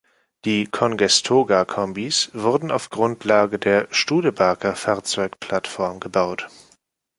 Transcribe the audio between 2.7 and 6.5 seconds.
auf Grundlage der Studebaker-Fahrzeugplattform gebaut.